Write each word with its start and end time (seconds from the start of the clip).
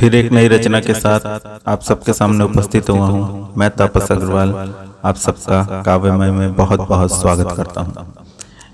फिर 0.00 0.14
एक 0.14 0.30
नई 0.32 0.48
रचना 0.48 0.78
के 0.80 0.94
साथ 0.94 1.20
आप 1.68 1.80
सबके 1.82 2.12
सामने 2.12 2.44
उपस्थित 2.44 2.90
हुआ 2.90 3.06
हूँ। 3.06 3.54
मैं 3.56 3.70
तापस 3.70 4.12
अग्रवाल, 4.12 4.52
आप 5.04 5.16
सबका 5.16 5.82
काव्यमय 5.82 6.30
में 6.30 6.54
बहुत 6.54 6.80
बहुत 6.88 7.12
स्वागत 7.20 7.52
करता 7.56 7.80
हूँ। 7.80 8.06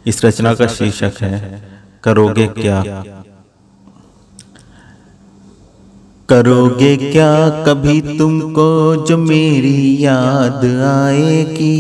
इस 0.07 0.25
रचना 0.25 0.55
का 0.55 0.67
शीर्षक 0.67 1.13
है, 1.21 1.63
करोगे 2.05 2.47
क्या? 2.47 2.83
करोगे 6.29 6.97
क्या 6.97 7.65
कभी 7.65 8.01
तुमको 8.19 9.07
जो 9.07 9.17
मेरी 9.19 10.05
याद 10.05 10.65
आएगी? 10.87 11.73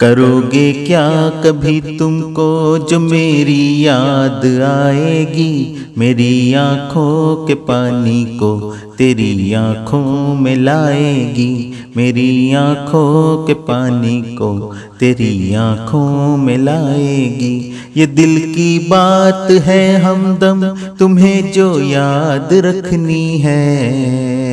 करोगे 0.00 0.72
क्या 0.86 1.08
कभी 1.44 1.80
तुमको 1.98 2.78
जो 2.88 3.00
मेरी 3.00 3.86
याद 3.86 4.46
आएगी? 4.62 5.79
मेरी 5.98 6.54
आँखों 6.54 7.46
के 7.46 7.54
पानी 7.54 8.24
को 8.24 8.76
तेरी 8.98 9.52
आँखों 9.52 10.34
में 10.34 10.56
लाएगी। 10.56 11.72
मेरी 11.96 12.54
आँखों 12.54 13.46
के 13.46 13.54
पानी 13.54 14.22
को 14.22 14.74
तेरी 15.00 15.54
आँखों 15.54 16.36
में 16.36 16.58
लाएगी। 16.58 17.72
ये 17.96 18.06
दिल 18.06 18.52
की 18.54 18.78
बात 18.78 19.50
है 19.50 20.00
हमदम, 20.00 20.66
तुम्हें 20.98 21.52
जो 21.52 21.80
याद 21.80 22.48
रखनी 22.52 23.38
है। 23.38 24.49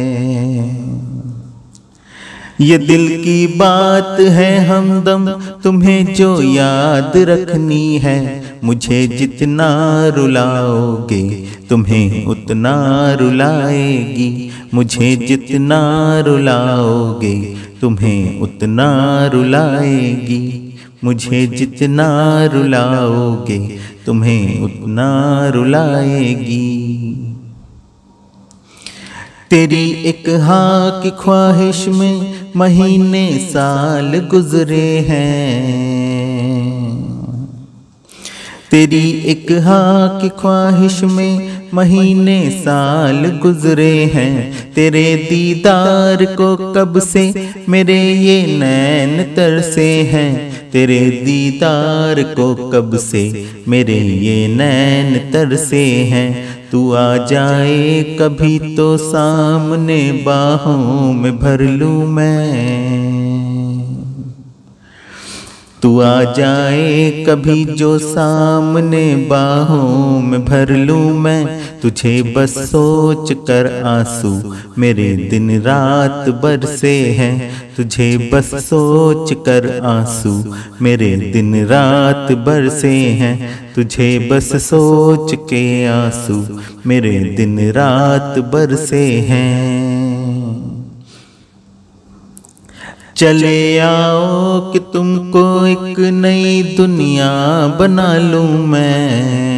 ये 2.61 2.77
दिल 2.77 3.07
की 3.23 3.47
बात 3.47 4.19
है 4.19 4.67
हमदम, 4.67 5.29
तुम्हें 5.63 6.13
जो 6.13 6.41
याद 6.41 7.11
रखनी 7.15 7.97
है, 7.97 8.43
मुझे 8.63 9.07
जितना 9.07 9.67
रुलाओगे, 10.07 11.45
तुम्हें 11.69 12.25
उतना 12.25 13.13
रुलाएगी, 13.13 14.51
मुझे 14.73 15.15
जितना 15.15 16.19
रुलाओगे, 16.19 17.55
तुम्हें 17.81 18.39
उतना 18.39 19.27
रुलाएगी, 19.27 20.73
मुझे 21.03 21.47
जितना 21.47 22.45
रुलाओगे, 22.45 23.77
तुम्हें 24.05 24.61
उतना 24.61 25.47
रुलाएगी। 25.49 27.26
तेरी 29.51 29.91
एक 29.91 30.29
हाँ 30.29 31.01
की 31.03 31.09
ख्वाहिश 31.09 31.87
में 31.87 32.35
महीने 32.55 33.37
साल 33.37 34.19
गुजरे 34.19 34.99
हैं। 34.99 35.61
तेरी 38.71 39.11
एक 39.25 39.51
हाँ 39.51 40.21
की 40.21 40.29
ख्वाहिश 40.29 41.03
में 41.03 41.61
महीने 41.73 42.49
साल 42.49 43.39
गुजरे 43.43 44.03
हैं। 44.05 44.73
तेरे 44.73 45.15
दीदार 45.29 46.25
को 46.25 46.73
कब 46.73 46.99
से 46.99 47.49
मेरे 47.69 48.13
ये 48.13 48.57
नैन 48.57 49.23
तरसे 49.35 50.01
हैं। 50.01 50.57
तेरे 50.71 50.99
दीदार 50.99 52.23
को 52.23 52.55
कब 52.69 52.97
से 52.97 53.47
मेरे 53.67 53.99
ये 53.99 54.47
नैन 54.47 55.31
तरसे 55.31 55.85
हैं। 55.85 56.56
तू 56.71 56.91
आ 56.93 57.17
जाए 57.25 58.03
कभी 58.19 58.75
तो 58.75 58.97
सामने 58.97 60.11
बाहों 60.25 61.13
में 61.13 61.37
भर 61.39 61.61
लूँ 61.61 62.07
मैं। 62.07 63.46
तू 65.87 65.99
आ 66.01 66.33
जाए 66.33 67.25
कभी 67.27 67.63
जो 67.65 67.97
सामने 67.99 69.03
बाहों 69.29 70.19
में 70.21 70.45
भर 70.45 70.71
लूँ 70.77 71.13
मैं। 71.19 71.45
तुझे 71.81 72.33
बस 72.37 72.57
सोच 72.71 73.31
कर 73.47 73.69
आँसू 73.85 74.31
मेरे 74.77 75.07
दिन 75.29 75.49
रात 75.61 76.29
बरसे 76.43 76.93
हैं। 77.11 77.51
तुझे 77.77 78.09
बस 78.33 78.53
सोच 78.65 79.33
कर 79.45 79.69
आँसू 79.85 80.33
मेरे 80.81 81.15
दिन 81.33 81.55
रात 81.65 82.31
बरसे 82.47 82.95
हैं। 83.21 83.35
तुझे 83.75 84.29
बस 84.31 84.55
सोच 84.63 85.35
के 85.49 85.65
आँसू 85.85 86.45
मेरे 86.85 87.19
दिन 87.37 87.59
रात 87.71 88.39
बरसे 88.53 89.05
हैं। 89.29 89.86
चले 93.17 93.79
आओ 93.79 94.71
कि 94.71 94.79
तुमको 94.93 95.43
एक 95.65 95.99
नई 95.99 96.75
दुनिया 96.77 97.29
बना 97.79 98.17
लूँ 98.17 98.67
मैं। 98.67 99.56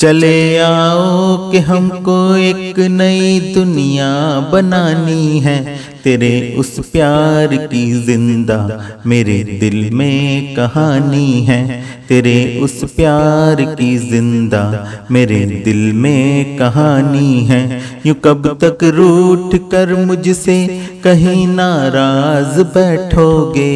चले 0.00 0.58
आओ 0.58 1.50
कि 1.50 1.58
हमको 1.58 2.16
एक 2.36 2.78
नई 2.78 3.40
दुनिया 3.54 4.08
बनानी 4.52 5.38
है। 5.38 5.56
तेरे 6.04 6.56
उस 6.58 6.78
प्यार 6.92 7.54
की 7.66 7.84
ज़िंदा 8.02 8.58
मेरे 9.06 9.38
दिल 9.60 9.90
में 9.90 10.54
कहानी 10.54 11.40
है। 11.42 11.60
तेरे 12.08 12.36
उस 12.62 12.80
प्यार 12.96 13.62
की 13.74 13.96
ज़िंदा 13.98 14.62
मेरे 15.10 15.40
दिल 15.64 15.92
में 15.94 16.56
कहानी 16.58 17.44
है। 17.44 17.62
यू 18.06 18.14
कब 18.14 18.46
तक 18.64 18.84
रूठ 18.94 19.56
कर 19.70 19.94
मुझसे 20.06 20.66
कहीं 21.04 21.46
नाराज़ 21.48 22.60
बैठोगे? 22.76 23.68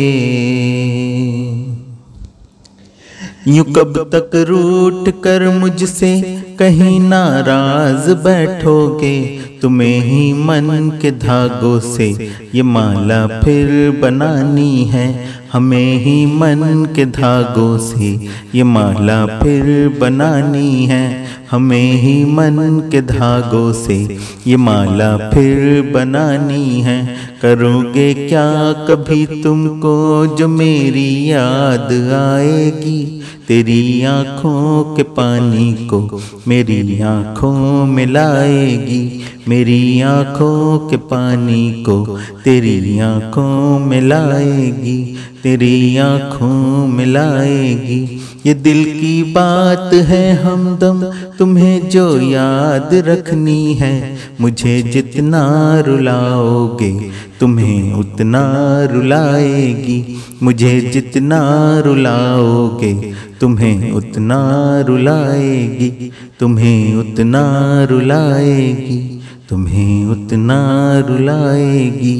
यूँ 3.48 3.64
कब 3.64 4.10
तक 4.14 4.30
रूठ 4.34 5.08
कर 5.25 5.58
मुझसे 5.58 6.42
कहीं 6.58 7.00
नाराज़ 7.00 8.10
बैठोगे? 8.10 9.38
तुम्हें 9.62 10.00
ही 10.00 10.32
मन 10.32 10.98
के 11.03 11.10
धागों 11.10 11.80
से 11.80 12.32
ये 12.54 12.62
माला 12.62 13.26
फिर 13.26 14.00
बनानी 14.00 14.84
है। 14.84 15.26
हमें 15.53 15.98
ही 15.98 16.26
मन 16.26 16.92
के 16.97 17.04
धागों 17.04 17.78
से 17.78 18.30
ये 18.54 18.62
माला 18.62 19.26
फिर 19.26 19.88
बनानी 19.98 20.86
है। 20.86 21.22
हमें 21.52 21.92
ही 21.92 22.24
मन 22.24 22.88
के 22.92 23.02
धागों 23.02 23.72
से 23.72 24.18
ये 24.46 24.56
माला 24.56 25.30
फिर 25.30 25.82
बनानी 25.94 26.80
है। 26.80 27.16
करोगे 27.42 28.14
क्या 28.14 28.72
कभी 28.72 29.42
तुमको 29.42 30.26
जो 30.36 30.48
मेरी 30.48 31.30
याद 31.30 31.92
आएगी? 32.12 33.22
तेरी 33.48 34.02
आँखों 34.02 34.96
के 34.96 35.02
पानी 35.02 35.72
को 35.72 36.20
मेरी 36.48 37.00
आँखों 37.00 37.86
में 37.86 38.06
लाएगी। 38.06 39.20
मेरी 39.48 40.00
आँखों 40.00 40.88
के 40.88 40.96
पानी 40.96 41.84
को 41.88 42.18
तेरी 42.44 42.98
आँखों 42.98 43.78
में 43.78 44.02
लाएगी। 44.02 45.16
तेरी 45.42 45.96
आँखों 45.96 46.86
में 46.86 47.06
लाएगी। 47.06 48.20
ये 48.47 48.54
दिल 48.54 48.84
की 48.84 49.22
बात 49.22 49.94
है 49.94 50.42
हमदम, 50.42 51.03
तुम्हें 51.38 51.88
जो 51.88 52.20
याद 52.20 52.91
रखनी 52.94 53.75
है, 53.75 54.16
मुझे 54.41 54.82
जितना 54.82 55.80
रुलाओगे, 55.80 57.10
तुम्हें 57.41 57.92
उतना 57.92 58.42
रुलाएगी, 58.84 60.16
मुझे 60.42 60.80
जितना 60.80 61.41
रुलाओगे, 61.78 63.14
तुम्हें 63.41 63.92
उतना 63.92 64.80
रुलाएगी, 64.80 66.12
तुम्हें 66.41 66.97
उतना 66.97 67.84
रुलाएगी, 67.84 69.22
तुम्हें 69.48 70.06
उतना 70.06 70.98
रुलाएगी। 70.98 72.16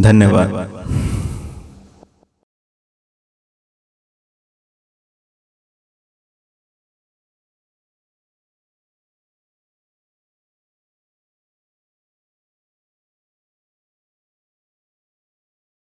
धन्यवाद। 0.00 0.66